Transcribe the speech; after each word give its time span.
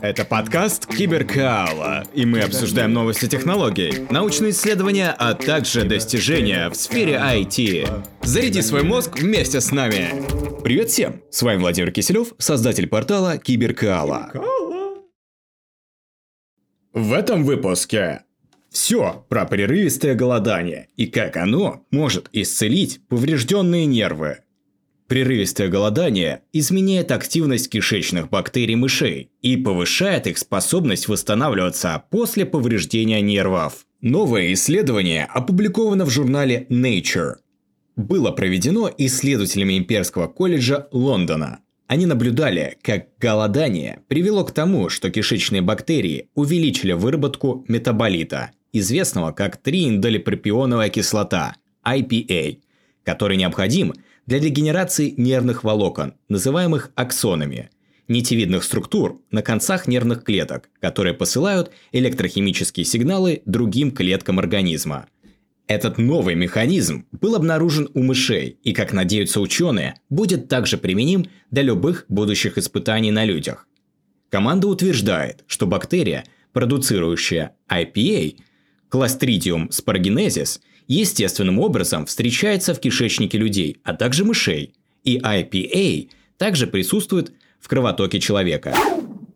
Это 0.00 0.24
подкаст 0.24 0.86
Киберкаала, 0.86 2.04
и 2.14 2.24
мы 2.24 2.40
обсуждаем 2.40 2.94
новости 2.94 3.28
технологий, 3.28 4.06
научные 4.08 4.52
исследования, 4.52 5.14
а 5.18 5.34
также 5.34 5.84
достижения 5.84 6.70
в 6.70 6.74
сфере 6.74 7.14
IT. 7.14 8.04
Заряди 8.22 8.62
свой 8.62 8.84
мозг 8.84 9.18
вместе 9.18 9.60
с 9.60 9.72
нами. 9.72 10.24
Привет 10.64 10.88
всем! 10.88 11.20
С 11.30 11.42
вами 11.42 11.58
Владимир 11.58 11.92
Киселев, 11.92 12.32
создатель 12.38 12.86
портала 12.86 13.36
Киберкаала. 13.36 14.32
В 16.94 17.12
этом 17.12 17.44
выпуске 17.44 18.22
все 18.70 19.26
про 19.28 19.44
прерывистое 19.44 20.14
голодание 20.14 20.88
и 20.96 21.06
как 21.06 21.36
оно 21.36 21.84
может 21.90 22.30
исцелить 22.32 23.06
поврежденные 23.08 23.84
нервы. 23.84 24.38
Прерывистое 25.08 25.68
голодание 25.68 26.42
изменяет 26.52 27.12
активность 27.12 27.70
кишечных 27.70 28.28
бактерий 28.28 28.74
мышей 28.74 29.30
и 29.40 29.56
повышает 29.56 30.26
их 30.26 30.36
способность 30.36 31.06
восстанавливаться 31.06 32.02
после 32.10 32.44
повреждения 32.44 33.20
нервов. 33.20 33.86
Новое 34.00 34.52
исследование 34.52 35.24
опубликовано 35.24 36.04
в 36.06 36.10
журнале 36.10 36.66
Nature. 36.70 37.36
Было 37.94 38.32
проведено 38.32 38.90
исследователями 38.98 39.78
Имперского 39.78 40.26
колледжа 40.26 40.88
Лондона. 40.90 41.60
Они 41.86 42.04
наблюдали, 42.04 42.76
как 42.82 43.16
голодание 43.20 44.00
привело 44.08 44.44
к 44.44 44.50
тому, 44.50 44.88
что 44.88 45.08
кишечные 45.10 45.62
бактерии 45.62 46.30
увеличили 46.34 46.92
выработку 46.92 47.64
метаболита, 47.68 48.50
известного 48.72 49.30
как 49.30 49.56
трииндолипропионовая 49.58 50.88
кислота, 50.88 51.54
IPA, 51.84 52.58
который 53.04 53.36
необходим– 53.36 53.94
для 54.26 54.40
регенерации 54.40 55.14
нервных 55.16 55.64
волокон, 55.64 56.14
называемых 56.28 56.90
аксонами, 56.94 57.70
нитевидных 58.08 58.64
структур 58.64 59.22
на 59.30 59.42
концах 59.42 59.86
нервных 59.86 60.24
клеток, 60.24 60.68
которые 60.80 61.14
посылают 61.14 61.70
электрохимические 61.92 62.84
сигналы 62.84 63.42
другим 63.46 63.92
клеткам 63.92 64.38
организма. 64.38 65.06
Этот 65.68 65.98
новый 65.98 66.36
механизм 66.36 67.06
был 67.10 67.34
обнаружен 67.34 67.88
у 67.94 68.02
мышей 68.02 68.58
и, 68.62 68.72
как 68.72 68.92
надеются 68.92 69.40
ученые, 69.40 69.94
будет 70.08 70.48
также 70.48 70.78
применим 70.78 71.26
для 71.50 71.62
любых 71.62 72.04
будущих 72.08 72.56
испытаний 72.58 73.10
на 73.10 73.24
людях. 73.24 73.66
Команда 74.28 74.68
утверждает, 74.68 75.44
что 75.46 75.66
бактерия, 75.66 76.24
продуцирующая 76.52 77.56
IPA, 77.68 78.36
Clostridium 78.90 79.70
sporogenesis– 79.70 80.60
естественным 80.86 81.58
образом 81.58 82.06
встречается 82.06 82.74
в 82.74 82.80
кишечнике 82.80 83.38
людей, 83.38 83.80
а 83.84 83.94
также 83.94 84.24
мышей. 84.24 84.74
И 85.04 85.18
IPA 85.18 86.10
также 86.36 86.66
присутствует 86.66 87.32
в 87.60 87.68
кровотоке 87.68 88.20
человека. 88.20 88.74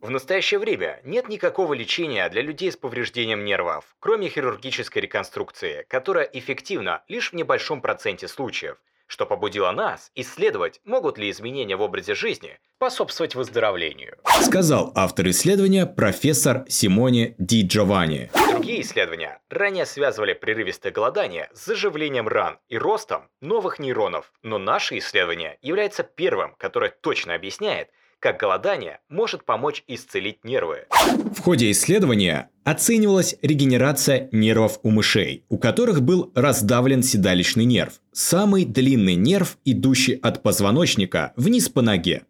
В 0.00 0.10
настоящее 0.10 0.58
время 0.58 1.00
нет 1.04 1.28
никакого 1.28 1.74
лечения 1.74 2.28
для 2.30 2.40
людей 2.40 2.72
с 2.72 2.76
повреждением 2.76 3.44
нервов, 3.44 3.84
кроме 4.00 4.28
хирургической 4.28 5.02
реконструкции, 5.02 5.84
которая 5.88 6.24
эффективна 6.24 7.02
лишь 7.08 7.32
в 7.32 7.34
небольшом 7.34 7.82
проценте 7.82 8.28
случаев 8.28 8.78
что 9.08 9.26
побудило 9.26 9.72
нас 9.72 10.12
исследовать, 10.14 10.80
могут 10.84 11.18
ли 11.18 11.30
изменения 11.30 11.74
в 11.74 11.82
образе 11.82 12.14
жизни 12.14 12.60
способствовать 12.76 13.34
выздоровлению. 13.34 14.18
Сказал 14.40 14.92
автор 14.94 15.28
исследования 15.30 15.84
профессор 15.84 16.64
Симоне 16.68 17.34
Ди 17.38 17.66
Джованни. 17.66 18.30
Другие 18.52 18.82
исследования 18.82 19.40
ранее 19.50 19.86
связывали 19.86 20.34
прерывистое 20.34 20.92
голодание 20.92 21.50
с 21.54 21.64
заживлением 21.64 22.28
ран 22.28 22.58
и 22.68 22.78
ростом 22.78 23.28
новых 23.40 23.78
нейронов, 23.80 24.32
но 24.42 24.58
наше 24.58 24.98
исследование 24.98 25.58
является 25.62 26.04
первым, 26.04 26.54
которое 26.58 26.90
точно 26.90 27.34
объясняет, 27.34 27.88
как 28.20 28.38
голодание 28.38 29.00
может 29.08 29.44
помочь 29.44 29.84
исцелить 29.86 30.44
нервы. 30.44 30.86
В 31.34 31.40
ходе 31.40 31.70
исследования 31.70 32.50
оценивалась 32.64 33.36
регенерация 33.42 34.28
нервов 34.32 34.80
у 34.82 34.90
мышей, 34.90 35.44
у 35.48 35.58
которых 35.58 36.02
был 36.02 36.32
раздавлен 36.34 37.02
седалищный 37.02 37.64
нерв, 37.64 38.00
самый 38.12 38.64
длинный 38.64 39.14
нерв, 39.14 39.58
идущий 39.64 40.14
от 40.14 40.42
позвоночника 40.42 41.32
вниз 41.36 41.68
по 41.68 41.80
ноге. 41.80 42.24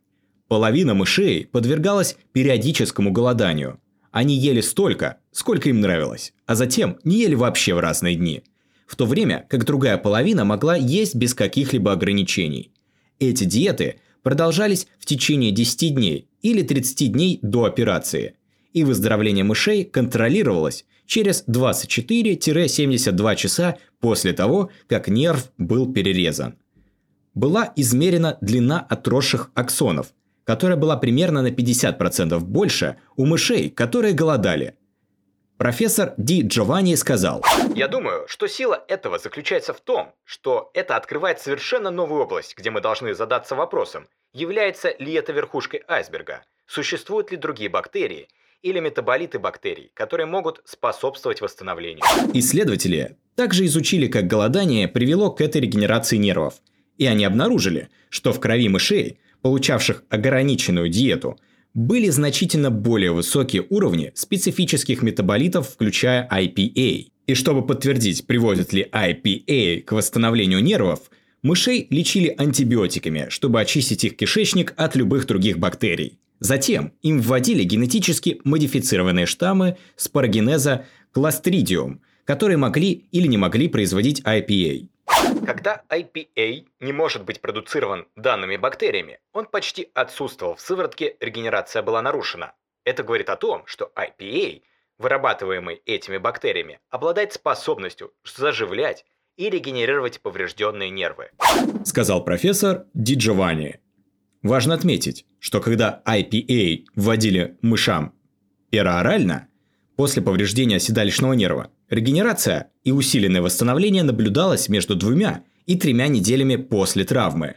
Половина 0.49 0.94
мышей 0.94 1.47
подвергалась 1.47 2.16
периодическому 2.32 3.10
голоданию. 3.10 3.81
Они 4.10 4.34
ели 4.34 4.60
столько, 4.60 5.19
сколько 5.32 5.69
им 5.69 5.81
нравилось, 5.81 6.32
а 6.47 6.55
затем 6.55 6.99
не 7.05 7.20
ели 7.20 7.34
вообще 7.34 7.75
в 7.75 7.81
разные 7.81 8.15
дни. 8.15 8.43
В 8.87 8.97
то 8.97 9.05
время 9.05 9.47
как 9.50 9.65
другая 9.65 9.99
половина 9.99 10.44
могла 10.44 10.75
есть 10.75 11.15
без 11.15 11.34
каких-либо 11.34 11.93
ограничений. 11.93 12.72
Эти 13.19 13.44
диеты 13.44 14.00
продолжались 14.23 14.87
в 14.99 15.06
течение 15.06 15.51
10 15.51 15.95
дней 15.95 16.29
или 16.43 16.62
30 16.62 17.12
дней 17.12 17.39
до 17.43 17.65
операции, 17.65 18.37
и 18.73 18.84
выздоровление 18.84 19.45
мышей 19.45 19.84
контролировалось 19.84 20.84
через 21.06 21.45
24-72 21.49 23.37
часа 23.37 23.77
после 24.01 24.33
того, 24.33 24.71
как 24.87 25.09
нерв 25.09 25.51
был 25.59 25.93
перерезан. 25.93 26.55
Была 27.34 27.73
измерена 27.77 28.39
длина 28.41 28.81
отросших 28.81 29.51
аксонов, 29.55 30.12
которая 30.45 30.79
была 30.79 30.97
примерно 30.97 31.43
на 31.43 31.49
50% 31.49 32.39
больше 32.41 32.97
у 33.17 33.27
мышей, 33.27 33.71
которые 33.71 34.15
голодали. 34.15 34.75
Профессор 35.58 36.14
Ди 36.16 36.42
Джованни 36.42 36.94
сказал, 36.94 37.44
«Я 37.74 37.88
думаю, 37.88 38.28
что 38.28 38.46
сила 38.46 38.84
этого 38.86 39.19
заключается 39.19 39.74
в 39.74 39.80
том, 39.80 40.14
что 40.24 40.70
это 40.72 40.94
открывает 40.94 41.41
совершенно 41.41 41.91
новую 41.91 42.22
область, 42.22 42.56
где 42.56 42.70
мы 42.70 42.80
должны 42.80 43.12
задаться 43.12 43.56
вопросом, 43.56 44.06
является 44.32 44.94
ли 45.00 45.12
это 45.14 45.32
верхушкой 45.32 45.82
айсберга, 45.88 46.44
существуют 46.69 47.32
ли 47.32 47.36
другие 47.36 47.69
бактерии 47.69 48.28
или 48.62 48.78
метаболиты 48.78 49.41
бактерий, 49.41 49.91
которые 49.94 50.26
могут 50.26 50.62
способствовать 50.64 51.41
восстановлению. 51.41 52.04
Исследователи 52.34 53.16
также 53.34 53.66
изучили, 53.66 54.06
как 54.06 54.28
голодание 54.28 54.86
привело 54.86 55.32
к 55.32 55.40
этой 55.40 55.60
регенерации 55.60 56.19
нервов, 56.19 56.54
и 56.98 57.06
они 57.06 57.25
обнаружили, 57.25 57.88
что 58.10 58.32
в 58.32 58.38
крови 58.38 58.69
мышей, 58.69 59.19
получавших 59.42 60.04
ограниченную 60.08 60.88
диету, 60.88 61.36
были 61.78 62.09
значительно 62.09 62.72
более 62.72 63.12
высокие 63.12 63.65
уровни 63.71 64.11
специфических 64.16 65.00
метаболитов, 65.00 65.69
включая 65.69 66.28
IPA. 66.28 67.06
И 67.28 67.34
чтобы 67.34 67.65
подтвердить, 67.65 68.27
приводит 68.27 68.72
ли 68.72 68.84
IPA 68.91 69.83
к 69.83 69.93
восстановлению 69.93 70.61
нервов, 70.61 71.03
мышей 71.43 71.87
лечили 71.91 72.34
антибиотиками, 72.37 73.27
чтобы 73.28 73.61
очистить 73.61 74.03
их 74.03 74.17
кишечник 74.17 74.75
от 74.77 74.97
любых 74.97 75.28
других 75.28 75.61
бактерий. 75.61 76.19
Затем 76.41 76.94
им 77.03 77.21
вводили 77.21 77.62
генетически 77.62 78.41
модифицированные 78.43 79.27
штаммы 79.27 79.77
спорогенеза 79.94 80.84
Clostridium, 81.15 81.99
которые 82.25 82.56
могли 82.56 83.05
или 83.12 83.28
не 83.28 83.37
могли 83.37 83.69
производить 83.69 84.21
IPA. 84.22 84.88
Когда 85.44 85.82
IPA 85.88 86.66
не 86.80 86.92
может 86.92 87.24
быть 87.24 87.41
продуцирован 87.41 88.06
данными 88.16 88.56
бактериями, 88.56 89.19
он 89.32 89.46
почти 89.46 89.91
отсутствовал 89.94 90.54
в 90.56 90.60
сыворотке, 90.60 91.16
регенерация 91.20 91.82
была 91.82 92.02
нарушена. 92.02 92.52
Это 92.84 93.02
говорит 93.02 93.30
о 93.30 93.36
том, 93.36 93.62
что 93.66 93.91
IPA, 93.96 94.62
вырабатываемый 94.98 95.82
этими 95.86 96.19
бактериями, 96.19 96.80
обладает 96.91 97.32
способностью 97.32 98.12
заживлять 98.24 99.04
и 99.36 99.48
регенерировать 99.50 100.20
поврежденные 100.20 100.91
нервы. 100.91 101.30
Сказал 101.84 102.25
профессор 102.25 102.86
Ди 102.94 103.14
Джованни. 103.14 103.80
Важно 104.42 104.75
отметить, 104.75 105.26
что 105.38 105.60
когда 105.60 106.02
IPA 106.06 106.84
вводили 106.94 107.56
мышам 107.62 108.14
пероорально, 108.70 109.48
после 109.96 110.22
повреждения 110.22 110.78
седалищного 110.78 111.32
нерва, 111.32 111.70
Регенерация 111.88 112.70
и 112.88 112.91
усиленное 112.91 113.43
восстановление 113.43 114.03
наблюдалось 114.03 114.71
между 114.71 114.97
двумя 114.97 115.44
и 115.66 115.76
тремя 115.76 116.09
неделями 116.09 116.56
после 116.56 117.04
травмы. 117.04 117.56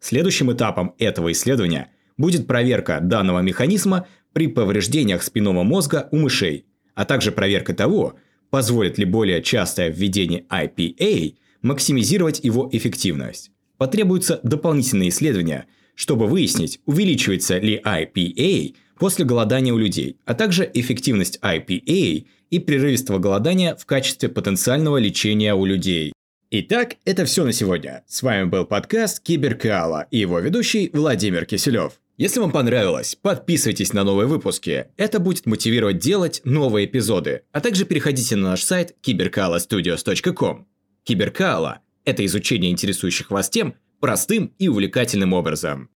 Следующим 0.00 0.52
этапом 0.52 0.94
этого 0.98 1.32
исследования 1.32 1.88
будет 2.18 2.46
проверка 2.46 3.00
данного 3.00 3.40
механизма 3.40 4.06
при 4.34 4.48
повреждениях 4.48 5.22
спинного 5.22 5.62
мозга 5.62 6.08
у 6.12 6.18
мышей, 6.18 6.66
а 6.94 7.06
также 7.06 7.32
проверка 7.32 7.72
того, 7.72 8.16
позволит 8.50 8.98
ли 8.98 9.06
более 9.06 9.42
частое 9.42 9.88
введение 9.88 10.44
IPA 10.50 11.36
максимизировать 11.62 12.44
его 12.44 12.68
эффективность. 12.70 13.52
Потребуются 13.78 14.40
дополнительные 14.42 15.08
исследования, 15.08 15.64
чтобы 15.94 16.26
выяснить, 16.26 16.80
увеличивается 16.84 17.56
ли 17.56 17.80
IPA 17.82 18.74
после 18.98 19.24
голодания 19.24 19.72
у 19.72 19.78
людей, 19.78 20.18
а 20.26 20.34
также 20.34 20.70
эффективность 20.74 21.38
IPA 21.40 22.26
и 22.50 22.58
прерывистого 22.58 23.18
голодания 23.18 23.74
в 23.74 23.86
качестве 23.86 24.28
потенциального 24.28 24.96
лечения 24.98 25.54
у 25.54 25.64
людей. 25.64 26.12
Итак, 26.50 26.96
это 27.04 27.24
все 27.24 27.44
на 27.44 27.52
сегодня. 27.52 28.04
С 28.06 28.22
вами 28.22 28.44
был 28.44 28.64
подкаст 28.64 29.20
Киберкаала 29.20 30.06
и 30.10 30.18
его 30.18 30.38
ведущий 30.38 30.90
Владимир 30.92 31.44
Киселев. 31.44 31.94
Если 32.18 32.40
вам 32.40 32.50
понравилось, 32.50 33.14
подписывайтесь 33.14 33.92
на 33.92 34.04
новые 34.04 34.26
выпуски. 34.26 34.86
Это 34.96 35.18
будет 35.18 35.44
мотивировать 35.44 35.98
делать 35.98 36.40
новые 36.44 36.86
эпизоды. 36.86 37.42
А 37.52 37.60
также 37.60 37.84
переходите 37.84 38.36
на 38.36 38.50
наш 38.50 38.62
сайт 38.62 38.94
cyberkalastudios.com. 39.02 40.66
Киберкаала– 41.02 41.80
это 42.04 42.24
изучение 42.24 42.70
интересующих 42.70 43.30
вас 43.30 43.50
тем 43.50 43.74
простым 44.00 44.54
и 44.58 44.68
увлекательным 44.68 45.32
образом. 45.32 45.90